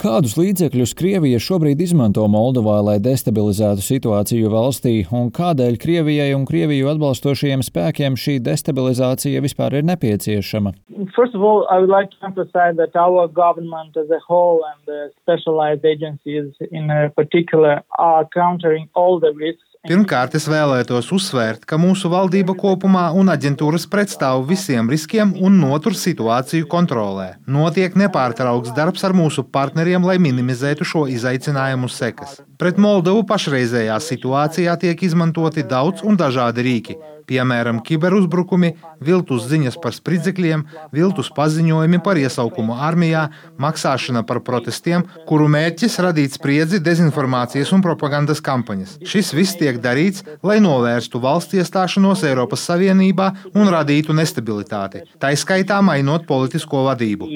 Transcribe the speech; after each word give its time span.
Kādus 0.00 0.32
līdzekļus 0.40 0.94
Krievija 0.96 1.36
šobrīd 1.44 1.82
izmanto 1.84 2.22
Moldovā, 2.32 2.78
lai 2.80 2.94
destabilizētu 3.04 3.82
situāciju 3.84 4.48
valstī, 4.48 4.94
un 5.12 5.28
kādēļ 5.36 5.76
Krievijai 5.82 6.30
un 6.32 6.46
Krieviju 6.48 6.88
atbalstošajiem 6.94 7.60
spēkiem 7.66 8.16
šī 8.16 8.38
destabilizācija 8.46 9.44
vispār 9.44 9.76
ir 9.76 9.84
nepieciešama? 9.90 10.72
First 11.12 11.36
of 11.36 11.44
all, 11.44 11.66
I 11.68 11.84
would 11.84 11.92
like 11.92 12.08
to 12.16 12.24
emphasize 12.24 12.80
that 12.80 12.96
our 12.96 13.28
government 13.28 14.00
as 14.00 14.08
a 14.08 14.22
whole 14.24 14.64
and 14.72 14.80
the 14.88 15.12
specialized 15.20 15.84
agencies 15.84 16.48
in 16.70 16.88
particular 17.14 17.82
are 17.98 18.24
countering 18.32 18.88
all 18.94 19.20
the 19.20 19.34
risks 19.36 19.68
Pirmkārt, 19.88 20.34
es 20.36 20.44
vēlētos 20.44 21.06
uzsvērt, 21.16 21.62
ka 21.64 21.78
mūsu 21.80 22.10
valdība 22.12 22.52
kopumā 22.52 23.06
un 23.16 23.32
aģentūras 23.32 23.86
pretstāv 23.88 24.42
visiem 24.44 24.90
riskiem 24.92 25.32
un 25.40 25.56
notur 25.56 25.96
situāciju 25.96 26.66
kontrolē. 26.68 27.38
Notiek 27.48 27.96
nepārtraukts 27.96 28.74
darbs 28.76 29.00
ar 29.08 29.16
mūsu 29.16 29.40
partneriem, 29.48 29.89
lai 30.06 30.18
minimizētu 30.22 30.86
šo 30.86 31.06
izaicinājumu 31.10 31.88
sekas. 31.90 32.38
Pret 32.60 32.78
Moldovu 32.78 33.24
pašreizējā 33.26 33.96
situācijā 34.04 34.76
tiek 34.78 35.02
izmantoti 35.02 35.64
daudz 35.66 36.04
un 36.06 36.18
dažādi 36.20 36.66
rīki, 36.66 36.96
piemēram, 37.28 37.80
kiberuzbrukumi, 37.84 38.74
viltus 39.04 39.46
ziņas 39.50 39.78
par 39.82 39.96
spridzekļiem, 39.96 40.64
viltus 40.94 41.30
paziņojumi 41.36 42.00
par 42.04 42.20
iesaukumu 42.20 42.76
armijā, 42.76 43.26
maksāšana 43.60 44.22
par 44.28 44.42
protestiem, 44.46 45.04
kuru 45.28 45.48
mērķis 45.52 45.98
radīt 46.04 46.36
spriedzi, 46.36 46.80
dezinformācijas 46.84 47.72
un 47.76 47.84
propagandas 47.84 48.42
kampaņas. 48.44 48.98
Šis 49.06 49.32
viss 49.36 49.58
tiek 49.60 49.80
darīts, 49.82 50.24
lai 50.46 50.60
novērstu 50.64 51.20
valsts 51.22 51.58
iestāšanos 51.60 52.24
Eiropas 52.28 52.64
Savienībā 52.68 53.30
un 53.54 53.70
radītu 53.72 54.16
nestabilitāti, 54.16 55.04
tā 55.20 55.32
izskaitā 55.36 55.80
mainot 55.84 56.26
politisko 56.28 56.84
vadību. 56.88 57.28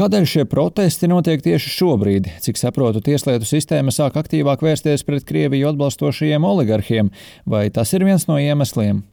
Kādēļ 0.00 0.26
šie 0.30 0.44
protesti 0.46 1.08
notiek 1.10 1.42
tieši 1.42 1.72
šobrīd? 1.74 2.28
Cik 2.44 2.60
saprotu, 2.60 3.02
tieslietu 3.04 3.48
sistēma 3.48 3.92
sāk 3.94 4.18
aktīvāk 4.20 4.62
vērsties 4.64 5.02
pret 5.06 5.26
Krieviju 5.26 5.72
atbalstošajiem 5.72 6.46
oligarhiem, 6.50 7.12
vai 7.46 7.68
tas 7.70 7.92
ir 7.96 8.04
viens 8.06 8.26
no 8.28 8.38
iemesliem? 8.40 9.04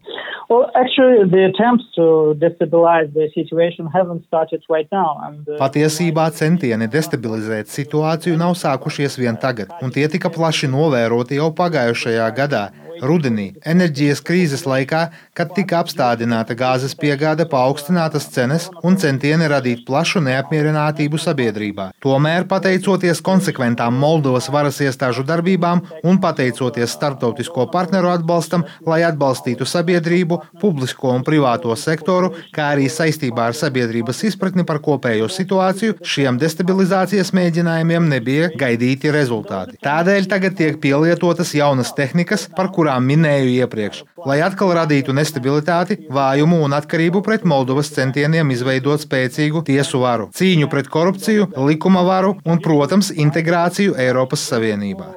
Well, 0.49 0.71
actually, 0.75 1.27
the 1.29 1.43
attempts 1.51 1.83
to 1.95 2.33
destabilize 2.39 3.11
the 3.13 3.27
situation 3.35 3.85
haven't 3.93 4.23
started 4.27 4.63
right 4.69 4.87
now. 4.93 5.19
And, 5.25 5.43
uh, 5.43 5.57
Patiesībā 5.59 6.29
centieni 6.31 6.87
destabilizēt 6.87 7.67
situāciju 7.67 8.39
nav 8.39 8.55
sākušies 8.55 9.19
vien 9.19 9.35
tagad, 9.35 9.73
un 9.83 9.91
tie 9.91 10.07
tika 10.07 10.31
plaši 10.31 10.69
novēroti 10.71 11.41
jau 11.41 11.49
pagājušajā 11.51 12.29
gadā. 12.39 12.69
Rudenī, 13.03 13.51
enerģijas 13.67 14.23
krīzes 14.25 14.63
laikā, 14.65 15.09
kad 15.37 15.51
tika 15.53 15.81
apstādināta 15.83 16.55
gāzes 16.57 16.95
piegāde, 16.97 17.45
paaugstinātas 17.51 18.25
cenas 18.33 18.67
un 18.87 18.97
centieni 18.97 19.45
radīt 19.51 19.83
plašu 19.85 20.21
neapmierinātību 20.25 21.19
sabiedrībā. 21.21 21.91
Tomēr, 22.01 22.47
pateicoties 22.49 23.21
konsekventām 23.25 23.99
Moldovas 24.01 24.49
varas 24.53 24.79
iestāžu 24.81 25.25
darbībām 25.27 25.83
un 26.09 26.17
pateicoties 26.23 26.95
starptautisko 26.97 27.67
partneru 27.73 28.09
atbalstam, 28.15 28.65
lai 28.87 29.03
atbalstītu 29.05 29.67
sabiedrību, 29.69 30.39
publisko 30.61 31.13
un 31.13 31.25
privāto 31.27 31.75
sektoru, 31.77 32.33
kā 32.55 32.71
arī 32.73 32.89
saistībā 32.89 33.51
ar 33.51 33.57
sabiedrības 33.57 34.23
izpratni 34.31 34.65
par 34.65 34.81
kopējo 34.81 35.29
situāciju, 35.29 35.99
šiem 36.01 36.41
destabilizācijas 36.41 37.33
mēģinājumiem 37.37 38.09
nebija 38.15 38.49
gaidīti 38.57 39.13
rezultāti. 39.13 39.77
Tādēļ 39.85 40.29
tagad 40.33 40.57
tiek 40.57 40.81
pielietotas 40.81 41.53
jaunas 41.57 41.93
tehnikas, 41.97 42.47
par 42.57 42.71
kurām 42.73 43.05
minēju 43.05 43.53
iepriekš, 43.61 44.03
lai 44.25 44.41
atkal 44.45 44.73
radītu 44.79 45.13
nestabilitāti, 45.27 45.97
vājumu 46.13 46.61
un 46.65 46.75
atkarību 46.77 47.21
pret 47.25 47.43
Moldovas 47.47 47.91
centieniem 47.93 48.51
izveidot 48.55 49.03
spēcīgu 49.03 49.63
tiesu 49.67 50.01
varu, 50.03 50.29
cīņu 50.33 50.69
pret 50.71 50.87
korupciju, 50.93 51.49
likuma 51.67 52.03
varu 52.07 52.37
un, 52.45 52.61
protams, 52.63 53.11
integrāciju 53.11 53.97
Eiropas 53.99 54.47
Savienībā. 54.51 55.11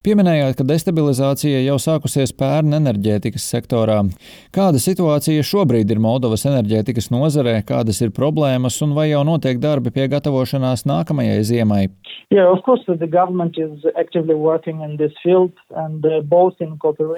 Pieminējāt, 0.00 0.54
ka 0.56 0.64
destabilizācija 0.64 1.58
jau 1.60 1.74
sākusies 1.76 2.30
pērn 2.32 2.72
enerģētikas 2.78 3.44
sektorā. 3.52 3.98
Kāda 4.56 4.80
situācija 4.80 5.44
šobrīd 5.44 5.92
ir 5.92 6.00
Moldovas 6.00 6.46
enerģētikas 6.48 7.10
nozarē, 7.12 7.58
kādas 7.68 8.00
ir 8.00 8.14
problēmas 8.16 8.80
un 8.80 8.94
vai 8.96 9.10
jau 9.10 9.20
notiek 9.28 9.60
darbi 9.60 9.92
pie 9.92 10.08
gatavošanās 10.08 10.86
nākamajai 10.88 11.42
ziemai? 11.44 11.82
Uh, 12.30 12.54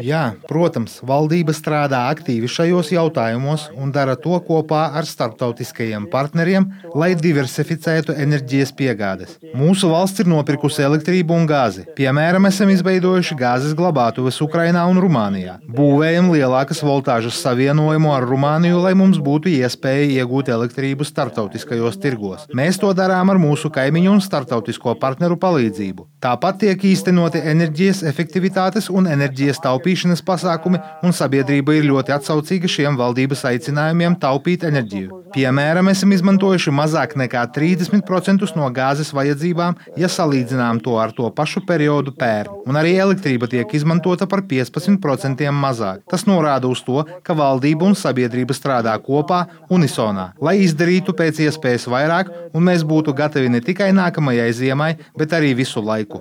Jā, 0.03 0.23
protams, 0.51 0.95
valdība 1.13 1.55
strādā 1.55 2.01
aktīvi 2.11 2.51
šajos 2.51 2.91
jautājumos 2.97 3.69
un 3.77 3.93
dara 3.95 4.17
to 4.17 4.41
kopā 4.49 4.89
ar 4.99 5.07
starptautiskajiem 5.07 6.11
partneriem, 6.11 6.67
lai 6.99 7.13
diversificētu 7.15 8.17
enerģijas 8.25 8.73
piegādes. 8.75 9.37
Mūsu 9.53 9.93
valsts 9.93 10.25
ir 10.25 10.33
nopirkusi 10.33 10.83
elektrību 10.89 11.37
un 11.37 11.47
gāzi. 11.51 11.85
Piemēram, 12.01 12.49
esam 12.49 12.72
izveidojuši 12.73 13.37
gāzes 13.39 13.75
glabātuves 13.79 14.41
Ukrainā 14.45 14.83
un 14.91 15.01
Rumānijā. 15.03 15.59
Būvējam 15.77 16.31
lielākas 16.35 16.83
voltāžas 16.85 17.39
savienojumu 17.45 18.13
ar 18.15 18.27
Rumāniju, 18.29 18.81
lai 18.85 18.95
mums 18.99 19.21
būtu 19.23 19.53
iespēja 19.53 20.09
iegūt 20.19 20.51
elektrību 20.53 21.07
starptautiskajos 21.07 21.99
tirgos. 22.03 22.47
Mēs 22.57 22.81
to 22.83 22.93
darām 22.97 23.33
ar 23.33 23.41
mūsu 23.43 23.71
kaimiņu 23.73 24.17
un 24.17 24.23
starptautisko 24.25 24.97
partneru 25.03 25.39
palīdzību. 25.43 26.07
Tāpat 26.23 26.61
tiek 26.63 26.85
īstenoti 26.93 27.43
enerģijas 27.53 28.05
efektivitātes 28.11 28.89
un 28.91 29.09
enerģijas 29.11 29.63
taupīšanas 29.65 30.25
pasākumi, 30.27 30.81
un 31.03 31.17
sabiedrība 31.17 31.79
ir 31.79 31.89
ļoti 31.91 32.17
atsaucīga 32.19 32.71
šiem 32.71 32.99
valdības 33.01 33.45
aicinājumiem 33.53 34.19
taupīt 34.23 34.67
enerģiju. 34.69 35.23
Piemēram, 35.33 35.89
esam 35.89 36.13
izmantojuši 36.13 36.75
mazāk 36.77 37.17
nekā 37.17 37.47
30% 37.57 38.53
no 38.59 38.69
gāzes 38.75 39.15
vajadzībām, 39.17 39.79
ja 39.97 40.11
salīdzinām 40.13 40.83
to 40.85 40.99
ar 41.01 41.15
to 41.17 41.31
pašu 41.33 41.65
periodu 41.69 42.13
pērn 42.19 42.62
un 42.67 42.79
arī 42.79 42.95
elektrība 43.01 43.49
tiek 43.51 43.75
izmantota 43.77 44.29
par 44.31 44.45
15% 44.49 45.49
mazāk. 45.57 46.03
Tas 46.11 46.27
norāda 46.29 46.71
uz 46.71 46.83
to, 46.87 47.03
ka 47.27 47.37
valdība 47.39 47.87
un 47.89 47.97
sabiedrība 47.99 48.57
strādā 48.57 48.95
kopā, 49.03 49.45
unisonā, 49.73 50.33
lai 50.43 50.59
izdarītu 50.67 51.15
pēc 51.19 51.43
iespējas 51.47 51.89
vairāk, 51.93 52.33
un 52.55 52.67
mēs 52.69 52.85
būtu 52.89 53.15
gatavi 53.17 53.53
ne 53.53 53.63
tikai 53.65 53.93
nākamajai 53.97 54.51
ziemai, 54.57 54.93
bet 55.19 55.35
arī 55.37 55.55
visu 55.59 55.83
laiku. 55.83 56.21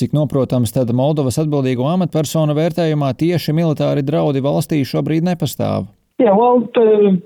Cik 0.00 0.14
noprotams, 0.16 0.70
tad 0.72 0.88
Moldovas 0.96 1.36
atbildīgo 1.42 1.84
amatpersonu 1.90 2.54
vērtējumā 2.56 3.10
tieši 3.20 3.52
militāri 3.52 4.04
draudi 4.06 4.40
valstī 4.40 4.80
šobrīd 4.86 5.26
nepastāv. 5.26 5.90
Yeah, 6.20 6.36
well, 6.36 6.68
the, 6.74 7.16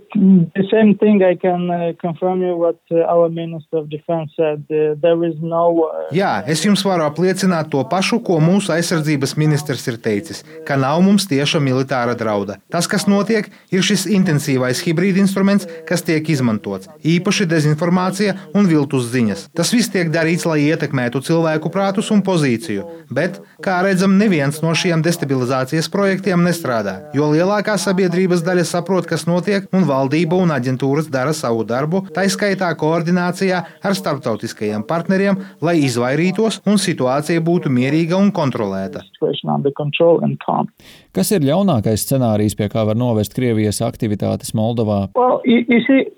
the 0.54 0.64
same 0.70 0.96
thing 0.96 1.20
I 1.20 1.34
can 1.34 1.68
uh, 1.68 1.92
confirm 2.00 2.42
you 2.42 2.56
what 2.56 2.78
uh, 2.92 3.02
our 3.10 3.28
Minister 3.28 3.78
of 3.78 3.90
Defense 3.90 4.30
said. 4.36 4.62
Uh, 4.70 4.94
there 5.02 5.18
is 5.24 5.34
no. 5.42 5.90
Uh, 5.90 6.14
Jā, 6.14 6.44
es 6.46 6.62
jums 6.62 6.84
varu 6.86 7.02
apliecināt 7.02 7.72
to 7.72 7.82
pašu, 7.90 8.20
ko 8.22 8.38
mūsu 8.38 8.70
aizsardzības 8.70 9.34
ministrs 9.40 9.82
ir 9.90 9.98
teicis, 9.98 10.44
ka 10.62 10.76
nav 10.78 11.02
mums 11.02 11.26
tieša 11.26 11.58
militāra 11.58 12.14
drauda. 12.14 12.60
Tas, 12.70 12.86
kas 12.86 13.08
notiek, 13.10 13.48
ir 13.74 13.82
šis 13.82 14.06
intensīvais 14.14 14.84
hibrīda 14.86 15.18
instruments, 15.24 15.66
kas 15.90 16.06
tiek 16.06 16.30
izmantots, 16.30 16.86
īpaši 17.02 17.48
dezinformācija 17.50 18.36
un 18.54 18.70
viltus 18.70 19.10
ziņas. 19.10 19.48
Tas 19.58 19.74
viss 19.74 19.90
tiek 19.90 20.14
darīts, 20.14 20.46
lai 20.46 20.60
ietekmētu 20.68 21.24
cilvēku 21.26 21.74
prātus 21.74 22.12
un 22.14 22.22
pozīciju, 22.22 22.86
bet, 23.10 23.42
kā 23.58 23.80
redzam, 23.82 24.14
neviens 24.22 24.62
no 24.62 24.70
šiem 24.70 25.02
destabilizācijas 25.02 25.90
projektiem 25.90 26.46
nestrādā, 26.46 27.00
jo 27.18 27.32
lielākā 27.34 27.74
sabiedrības 27.74 28.46
daļa 28.46 28.62
saprot, 28.70 28.83
saprot, 28.84 29.08
kas 29.08 29.24
notiek, 29.26 29.64
un 29.72 29.86
valdība 29.88 30.36
un 30.36 30.52
aģentūras 30.52 31.08
dara 31.12 31.32
savu 31.32 31.64
darbu, 31.64 32.04
tā 32.14 32.26
izskaitā 32.28 32.68
koordinācijā 32.76 33.62
ar 33.80 33.96
starptautiskajiem 33.96 34.84
partneriem, 34.84 35.38
lai 35.64 35.78
izvairītos 35.86 36.60
un 36.68 36.76
situācija 36.76 37.40
būtu 37.40 37.72
mierīga 37.72 38.18
un 38.20 38.30
kontrolēta. 38.34 39.00
Kas 41.14 41.30
ir 41.30 41.46
ļaunākais 41.46 42.04
scenārijs, 42.04 42.56
pie 42.58 42.68
kā 42.68 42.84
var 42.84 42.98
novest 42.98 43.34
Krievijas 43.34 43.80
aktivitātes 43.86 44.52
Moldovā? 44.54 45.08
Well, 45.16 45.40
you 45.44 45.80
see, 45.86 46.10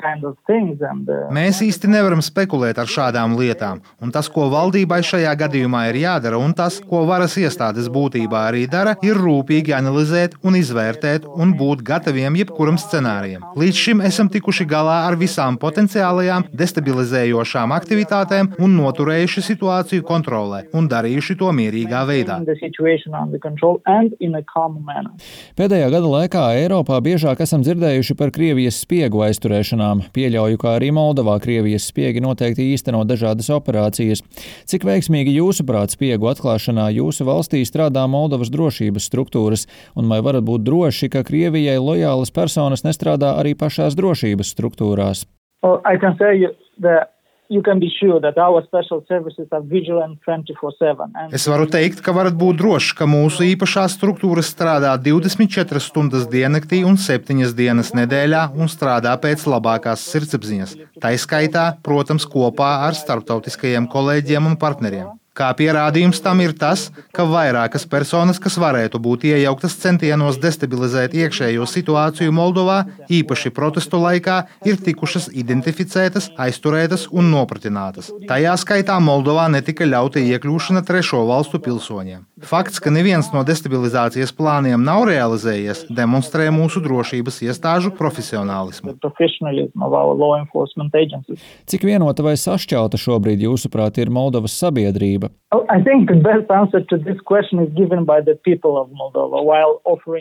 kind 0.00 0.24
of 0.24 0.36
and, 0.48 1.08
uh... 1.08 1.28
Mēs 1.34 1.60
īsti 1.62 1.90
nevaram 1.92 2.22
spekulēt 2.24 2.80
ar 2.80 2.90
šādām 2.90 3.36
lietām, 3.38 3.82
un 4.02 4.10
tas, 4.14 4.30
ko 4.32 4.48
valdībai 4.50 5.02
šajā 5.06 5.36
gadījumā 5.44 5.86
ir 5.90 6.00
jādara, 6.02 6.40
un 6.40 6.54
tas, 6.56 6.80
ko 6.80 7.04
varas 7.08 7.36
iestādes 7.38 7.90
būtībā 7.92 8.46
arī 8.48 8.66
dara, 8.70 8.96
ir 9.04 9.20
rūpīgi 9.20 9.76
analizēt 9.76 10.40
un 10.42 10.56
izvērtēt 10.58 10.79
vērtēt 10.80 11.28
un 11.30 11.54
būt 11.60 11.84
gataviem 11.86 12.40
jebkuram 12.40 12.78
scenārijam. 12.80 13.44
Līdz 13.60 13.84
šim 13.84 14.02
esam 14.06 14.30
tikuši 14.32 14.66
galā 14.70 14.98
ar 15.08 15.18
visām 15.20 15.58
potenciālajām 15.60 16.48
destabilizējošām 16.56 17.74
aktivitātēm 17.76 18.54
un 18.64 18.76
noturējuši 18.80 19.44
situāciju 19.50 20.06
kontrolē 20.08 20.64
un 20.76 20.88
darījuši 20.90 21.36
to 21.40 21.50
mierīgā 21.56 22.02
veidā. 22.08 22.40
Pēdējā 25.58 25.88
gada 25.92 26.10
laikā 26.14 26.44
Eiropā 26.60 26.98
biežāk 27.04 27.42
esam 27.44 27.64
dzirdējuši 27.66 28.16
par 28.18 28.32
Krievijas 28.34 28.80
spiegu 28.84 29.24
aizturēšanām. 29.26 30.06
Pieļauju, 30.16 30.60
ka 30.60 30.76
arī 30.78 30.90
Moldovā 30.96 31.36
Krievijas 31.42 31.88
spiegi 31.90 32.22
noteikti 32.24 32.70
īsteno 32.74 33.02
dažādas 33.08 33.50
operācijas. 33.54 34.22
Cik 34.70 34.86
veiksmīgi 34.88 35.36
jūsuprāt 35.38 35.94
spiegu 35.96 36.30
atklāšanā 36.32 36.88
jūsu 36.96 37.26
valstī 37.28 37.62
strādā 37.68 38.06
Moldovas 38.10 38.52
drošības 38.52 39.08
struktūras, 39.10 39.66
un 39.98 40.10
vai 40.10 40.20
varat 40.24 40.46
būt 40.46 40.64
droši, 40.70 41.10
ka 41.12 41.26
Krievijai 41.26 41.78
lojālas 41.82 42.30
personas 42.34 42.86
nestrādā 42.86 43.34
arī 43.42 43.56
pašās 43.58 43.98
drošības 43.98 44.54
struktūrās? 44.54 45.26
Well, 45.60 45.82
Sure 45.82 47.08
es 51.34 51.46
varu 51.50 51.66
teikt, 51.70 52.02
ka 52.06 52.14
varat 52.14 52.36
būt 52.38 52.60
droši, 52.60 52.94
ka 53.00 53.08
mūsu 53.10 53.44
īpašās 53.48 53.96
struktūras 53.98 54.52
strādā 54.54 54.94
24 55.02 55.82
stundas 55.82 56.28
diennaktī 56.30 56.84
un 56.86 56.98
7 57.00 57.50
dienas 57.58 57.90
nedēļā 57.98 58.46
un 58.54 58.70
strādā 58.70 59.16
pēc 59.18 59.46
labākās 59.50 60.06
sirdsapziņas. 60.12 60.76
Tā 61.02 61.14
izskaitā, 61.18 61.66
protams, 61.82 62.28
kopā 62.30 62.76
ar 62.86 62.94
starptautiskajiem 62.98 63.90
kolēģiem 63.90 64.46
un 64.52 64.60
partneriem. 64.60 65.19
Kā 65.30 65.48
pierādījums 65.54 66.18
tam 66.24 66.40
ir 66.42 66.52
tas, 66.58 66.88
ka 67.14 67.22
vairākas 67.28 67.84
personas, 67.90 68.40
kas 68.42 68.56
varētu 68.58 68.98
būt 69.02 69.28
iejauktas 69.30 69.76
centienos 69.78 70.40
destabilizēt 70.42 71.14
iekšējo 71.14 71.68
situāciju 71.70 72.34
Moldovā, 72.34 72.80
īpaši 73.06 73.52
protestu 73.54 74.00
laikā, 74.02 74.40
ir 74.66 74.80
tikušas 74.82 75.30
identificētas, 75.30 76.32
aizturētas 76.46 77.06
un 77.14 77.30
nopratinātas. 77.30 78.10
Tajā 78.26 78.56
skaitā 78.58 78.98
Moldovā 78.98 79.46
netika 79.54 79.86
ļauta 79.86 80.18
iekļūšana 80.18 80.82
trešo 80.88 81.22
valstu 81.30 81.62
pilsoņiem. 81.62 82.26
Fakts, 82.40 82.80
ka 82.80 82.90
neviens 82.92 83.28
no 83.34 83.42
destabilizācijas 83.46 84.32
plāniem 84.36 84.80
nav 84.84 85.04
realizējies, 85.08 85.84
demonstrē 85.92 86.48
mūsu 86.54 86.80
drošības 86.84 87.42
iestāžu 87.46 87.92
profesionālismu. 87.98 88.96
Cik 91.70 91.84
vienota 91.84 92.24
vai 92.24 92.36
sašķelta 92.40 93.00
šobrīd, 93.00 93.44
jūsuprāt, 93.44 94.00
ir 94.00 94.12
Moldovas 94.14 94.56
sabiedrība? 94.56 95.30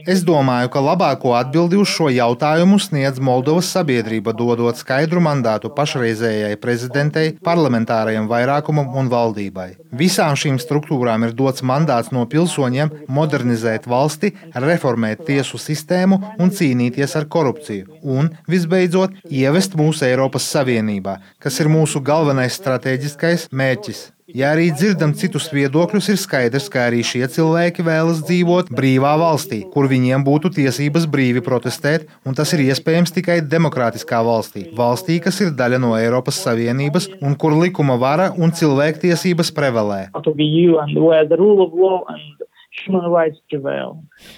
Es 0.09 0.23
domāju, 0.25 0.71
ka 0.73 0.81
labāko 0.83 1.35
atbildi 1.37 1.77
uz 1.77 1.91
šo 1.93 2.09
jautājumu 2.09 2.79
sniedz 2.81 3.21
Moldovas 3.21 3.69
sabiedrība, 3.73 4.33
dodot 4.33 4.81
skaidru 4.81 5.21
mandātu 5.21 5.69
pašreizējai 5.77 6.57
prezidentei, 6.61 7.35
parlamentārajam 7.45 8.27
vairākumam 8.31 8.97
un 8.97 9.11
valdībai. 9.13 9.69
Visām 10.01 10.37
šīm 10.37 10.57
struktūrām 10.61 11.27
ir 11.27 11.37
dots 11.37 11.61
mandāts 11.65 12.08
no 12.15 12.25
pilsoņiem 12.29 12.91
modernizēt 13.07 13.87
valsti, 13.89 14.33
reformēt 14.55 15.25
tiesu 15.29 15.59
sistēmu 15.61 16.19
un 16.39 16.53
cīnīties 16.53 17.15
ar 17.19 17.27
korupciju, 17.31 17.99
un, 18.03 18.31
visbeidzot, 18.49 19.17
ievest 19.29 19.75
mūsu 19.79 20.07
Eiropas 20.09 20.47
Savienībā, 20.53 21.19
kas 21.39 21.59
ir 21.63 21.71
mūsu 21.71 22.03
galvenais 22.05 22.59
strateģiskais 22.59 23.49
mērķis. 23.51 24.07
Ja 24.35 24.51
arī 24.53 24.67
dzirdam 24.69 25.15
citus 25.17 25.47
viedokļus, 25.49 26.09
ir 26.13 26.17
skaidrs, 26.21 26.67
ka 26.69 26.83
arī 26.89 26.99
šie 27.05 27.23
cilvēki 27.33 27.81
vēlas 27.85 28.19
dzīvot 28.27 28.67
brīvā 28.77 29.15
valstī, 29.17 29.63
kur 29.73 29.87
viņiem 29.89 30.21
būtu 30.27 30.51
tiesības 30.53 31.07
brīvi 31.09 31.41
protestēt, 31.45 32.05
un 32.29 32.37
tas 32.37 32.53
ir 32.53 32.61
iespējams 32.67 33.15
tikai 33.15 33.39
demokrātiskā 33.41 34.19
valstī. 34.25 34.67
Valstī, 34.77 35.17
kas 35.23 35.41
ir 35.41 35.55
daļa 35.57 35.81
no 35.81 35.95
Eiropas 35.97 36.41
Savienības 36.45 37.09
un 37.23 37.33
kur 37.41 37.57
likuma 37.57 37.97
vara 37.97 38.29
un 38.37 38.53
cilvēktiesības 38.53 39.49
prevalē. 39.57 40.03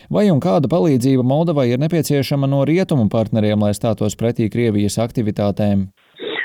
Vai 0.09 0.29
un 0.31 0.39
kāda 0.39 0.71
palīdzība 0.71 1.25
Moldovai 1.27 1.67
ir 1.73 1.81
nepieciešama 1.83 2.47
no 2.47 2.63
rietumu 2.67 3.09
partneriem, 3.11 3.59
lai 3.59 3.73
stātos 3.75 4.15
pretī 4.15 4.47
Krievijas 4.51 4.97
aktivitātēm? 5.03 5.89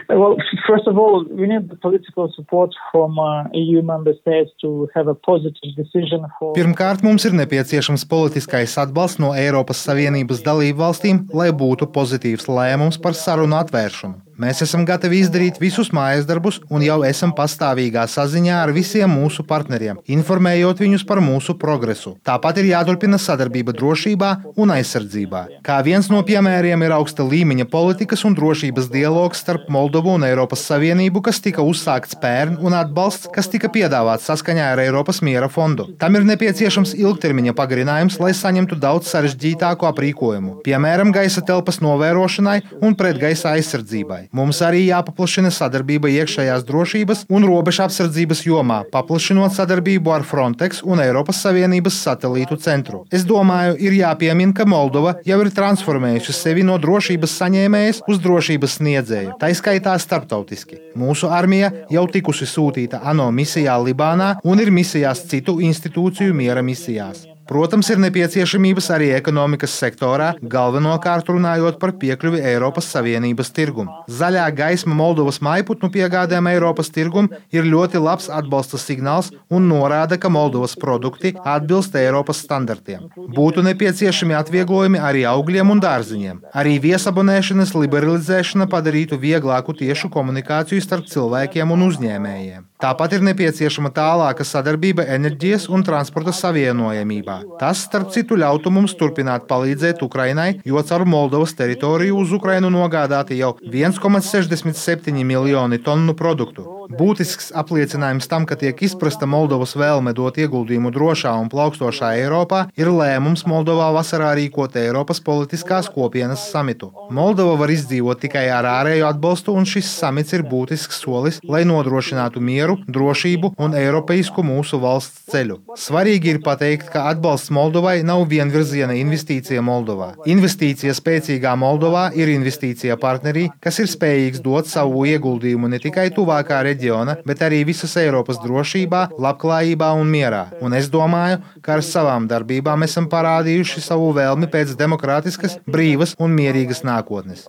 Well, 0.09 0.37
first 0.67 0.87
of 0.87 0.99
all, 0.99 1.25
we 1.31 1.47
need 1.47 1.69
the 1.69 1.77
political 1.77 2.31
support 2.35 2.75
from 2.93 3.19
uh, 3.19 3.45
EU 3.53 3.83
member 3.83 4.15
states 4.21 4.51
to 4.61 4.89
have 4.95 5.09
a 5.09 5.15
positive 5.15 5.75
decision 5.77 6.27
for. 6.39 6.55
Pirmkārt, 6.55 7.03
mums 7.07 7.27
ir 7.27 7.35
nepieciešams 7.35 8.07
politiskais 8.11 8.77
atbalsts 8.83 9.23
no 9.23 9.33
Eiropas 9.35 9.83
Savienības 9.89 10.45
dalību 10.47 10.85
valstīm, 10.85 11.25
lai 11.35 11.51
būtu 11.51 11.91
pozitīvs 11.97 12.47
lēmums 12.47 13.03
par 13.03 13.19
sarunu 13.19 13.59
atvēršanu. 13.59 14.26
Mēs 14.37 14.59
esam 14.61 14.83
gatavi 14.85 15.23
izdarīt 15.25 15.57
visus 15.57 15.89
mājas 15.97 16.27
darbus 16.29 16.59
un 16.69 16.83
jau 16.85 16.99
esam 17.09 17.31
pastāvīgā 17.33 18.03
saziņā 18.13 18.59
ar 18.67 18.73
visiem 18.77 19.09
mūsu 19.09 19.41
partneriem, 19.49 19.97
informējot 20.13 20.83
viņus 20.83 21.07
par 21.09 21.23
mūsu 21.25 21.55
progresu. 21.57 22.13
Tāpat 22.27 22.61
ir 22.61 22.69
jāturpina 22.75 23.17
sadarbība 23.17 23.73
drošībā 23.79 24.33
un 24.61 24.75
aizsardzībā. 24.75 25.41
Kā 25.65 25.79
viens 25.87 26.11
no 26.13 26.21
piemēriem 26.29 26.85
ir 26.85 26.93
augsta 26.99 27.25
līmeņa 27.25 27.65
politikas 27.73 28.27
un 28.29 28.37
drošības 28.37 28.91
dialogs 28.93 29.41
starp 29.41 29.71
Moldovu 29.73 30.13
un 30.19 30.29
Eiropas 30.29 30.67
Savienību, 30.69 31.25
kas 31.31 31.41
tika 31.41 31.65
uzsākts 31.65 32.21
pērn, 32.21 32.59
un 32.61 32.77
atbalsts, 32.77 33.31
kas 33.33 33.49
tika 33.49 33.73
piedāvāts 33.73 34.29
saskaņā 34.29 34.69
ar 34.75 34.85
Eiropas 34.85 35.23
miera 35.25 35.49
fondu. 35.49 35.89
Tam 35.97 36.21
ir 36.21 36.29
nepieciešams 36.29 36.93
ilgtermiņa 37.01 37.57
pagarinājums, 37.57 38.21
lai 38.21 38.35
saņemtu 38.37 38.77
daudz 38.85 39.09
sarežģītāku 39.15 39.89
aprīkojumu, 39.95 40.61
piemēram, 40.69 41.17
gaisa 41.17 41.41
telpas 41.41 41.81
novērošanai 41.81 42.61
un 42.85 43.01
pretgaisa 43.01 43.57
aizsardzībai. 43.57 44.26
Mums 44.33 44.61
arī 44.65 44.87
jāpaplašina 44.89 45.53
sadarbība 45.55 46.11
iekšējās 46.13 46.65
drošības 46.67 47.25
un 47.33 47.47
robežu 47.49 47.85
apsardzības 47.87 48.43
jomā, 48.47 48.81
paplašinot 48.93 49.55
sadarbību 49.57 50.15
ar 50.15 50.27
Frontex 50.27 50.83
un 50.87 51.03
Eiropas 51.05 51.43
Savienības 51.45 52.01
satelītu 52.07 52.59
centru. 52.63 53.05
Es 53.13 53.27
domāju, 53.29 53.77
ir 53.83 53.99
jāpiemina, 54.01 54.55
ka 54.57 54.67
Moldova 54.69 55.17
jau 55.27 55.41
ir 55.45 55.53
transformējusi 55.55 56.35
sevi 56.37 56.67
no 56.67 56.79
drošības 56.83 57.37
saņēmējas 57.43 58.03
uz 58.09 58.21
drošības 58.25 58.79
sniedzēju, 58.81 59.37
tā 59.41 59.53
izskaitā 59.55 59.95
starptautiski. 60.03 60.81
Mūsu 60.99 61.31
armija 61.33 61.73
jau 61.93 62.07
tikusi 62.11 62.49
sūtīta 62.49 63.05
ANO 63.05 63.31
misijā 63.35 63.79
Libānā 63.85 64.37
un 64.45 64.63
ir 64.63 64.75
misijās 64.75 65.27
citu 65.31 65.61
institūciju 65.65 66.35
miera 66.37 66.65
misijās. 66.65 67.36
Protams, 67.47 67.87
ir 67.93 68.01
nepieciešamības 68.03 68.89
arī 68.91 69.13
ekonomikas 69.15 69.75
sektorā, 69.79 70.33
galvenokārt 70.55 71.29
runājot 71.31 71.79
par 71.79 71.93
piekļuvi 72.01 72.41
Eiropas 72.53 72.89
Savienības 72.91 73.53
tirgumu. 73.55 73.93
Zaļā 74.11 74.49
gaisma 74.57 74.97
Moldovas 74.99 75.39
maiputnu 75.45 75.91
piegādēm 75.95 76.51
Eiropas 76.51 76.91
tirgum 76.91 77.29
ir 77.55 77.69
ļoti 77.71 78.03
labs 78.03 78.27
atbalsta 78.33 78.81
signāls 78.83 79.31
un 79.47 79.69
norāda, 79.71 80.19
ka 80.19 80.33
Moldovas 80.33 80.75
produkti 80.75 81.37
atbilst 81.45 81.95
Eiropas 81.95 82.43
standartiem. 82.43 83.07
Būtu 83.39 83.63
nepieciešami 83.69 84.35
atvieglojumi 84.43 84.99
arī 84.99 85.23
augļiem 85.31 85.71
un 85.77 85.83
dārziņiem. 85.87 86.43
Arī 86.51 86.77
viesabonēšanas 86.83 87.77
liberalizēšana 87.79 88.67
padarītu 88.73 89.21
vieglāku 89.23 89.77
tiešu 89.79 90.11
komunikāciju 90.11 90.83
starp 90.83 91.07
cilvēkiem 91.15 91.79
un 91.79 91.87
uzņēmējiem. 91.93 92.67
Tāpat 92.77 93.15
ir 93.17 93.23
nepieciešama 93.25 93.89
tālāka 93.97 94.45
sadarbība 94.45 95.07
enerģijas 95.15 95.65
un 95.73 95.81
transporta 95.87 96.35
savienojamībā. 96.37 97.37
Tas, 97.57 97.87
starp 97.87 98.11
citu, 98.13 98.37
ļautu 98.37 98.69
mums 98.69 98.93
turpināt 99.01 99.47
palīdzēt 99.49 100.05
Ukrainai, 100.05 100.59
jo 100.69 100.83
caur 100.85 101.07
Moldovas 101.09 101.57
teritoriju 101.57 102.21
uz 102.21 102.37
Ukrainu 102.37 102.69
nogādāti 102.75 103.41
jau 103.41 103.55
1,67 103.65 105.25
miljoni 105.25 105.81
tonu 105.81 106.13
produktu. 106.19 106.67
Būtisks 106.87 107.49
apliecinājums 107.57 108.29
tam, 108.31 108.45
ka 108.47 108.55
tiek 108.61 108.79
izprasta 108.85 109.27
Moldovas 109.27 109.73
vēlme 109.75 110.13
dot 110.15 110.37
ieguldījumu 110.39 110.93
drošā 110.95 111.33
un 111.41 111.49
plaukstošā 111.51 112.13
Eiropā, 112.21 112.67
ir 112.79 112.93
lēmums 112.93 113.43
Moldovā 113.49 113.89
vasarā 113.97 114.35
rīkot 114.39 114.77
Eiropas 114.79 115.19
politiskās 115.25 115.89
kopienas 115.91 116.45
samitu. 116.53 116.93
Moldova 117.11 117.57
var 117.65 117.73
izdzīvot 117.75 118.21
tikai 118.23 118.45
ar 118.53 118.69
ārēju 118.77 119.09
atbalstu, 119.09 119.57
un 119.57 119.67
šis 119.67 119.89
samits 119.97 120.37
ir 120.37 120.45
būtisks 120.47 121.01
solis, 121.03 121.41
lai 121.43 121.65
nodrošinātu 121.67 122.45
mieru 122.45 122.66
mieru, 122.67 122.77
drošību 122.91 123.53
un 123.63 123.75
eiropeisku 123.77 124.43
mūsu 124.45 124.79
valsts 124.83 125.27
ceļu. 125.31 125.59
Svarīgi 125.79 126.35
ir 126.35 126.41
pateikt, 126.45 126.91
ka 126.91 127.07
atbalsts 127.11 127.53
Moldovai 127.55 128.03
nav 128.07 128.27
vienvirziena 128.31 128.95
investīcija 128.99 129.63
Moldovā. 129.63 130.15
Investīcija 130.27 130.95
spēcīgā 130.97 131.55
Moldovā 131.59 132.11
ir 132.17 132.31
investīcija 132.33 132.97
partnerī, 132.99 133.49
kas 133.61 133.79
ir 133.83 133.91
spējīgs 133.91 134.43
dot 134.43 134.67
savu 134.67 135.05
ieguldījumu 135.07 135.71
ne 135.71 135.81
tikai 135.83 136.09
tuvākā 136.15 136.63
reģiona, 136.67 137.19
bet 137.27 137.43
arī 137.47 137.63
visas 137.67 137.97
Eiropas 138.01 138.41
drošībā, 138.43 139.03
labklājībā 139.19 139.93
un 140.01 140.11
mierā. 140.11 140.47
Un 140.63 140.75
es 140.75 140.91
domāju, 140.91 141.41
ka 141.63 141.77
ar 141.77 141.85
savām 141.87 142.27
darbībām 142.31 142.87
esam 142.87 143.09
parādījuši 143.13 143.85
savu 143.85 144.13
vēlmi 144.17 144.51
pēc 144.51 144.75
demokrātiskas, 144.79 145.59
brīvas 145.67 146.17
un 146.19 146.35
mierīgas 146.37 146.83
nākotnes. 146.87 147.47